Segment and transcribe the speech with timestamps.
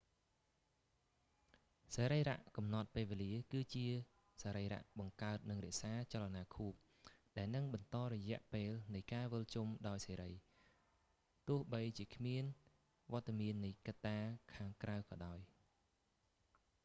[1.93, 3.61] សរីរៈកំណត់ពេលវេលា គឺ
[4.41, 6.73] សរីរៈបង្កើតនិងរក្សាចលនាខួប
[7.37, 10.31] ដែលនឹងបន្តរយៈពេលនៃការវិលជុំដោយសេរី
[11.49, 12.43] ទោះបីជាគ្មាន
[13.11, 14.19] វត្ដមាននៃកត្តា
[14.55, 15.39] ខាងក្រៅក៏ដោយ